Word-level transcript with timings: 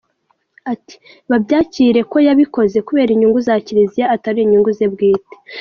"Ati 0.73 0.95
"Babyakire 1.29 2.01
ko 2.11 2.17
yabikoze 2.27 2.77
kubera 2.87 3.09
inyungu 3.11 3.39
za 3.47 3.55
Kiliziya 3.65 4.05
atari 4.15 4.39
inyungu 4.41 4.69
ze 4.77 4.87
bwite. 4.93 5.33